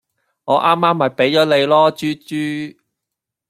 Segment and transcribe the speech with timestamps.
[0.45, 2.77] 我啱啱咪畀咗你囉豬豬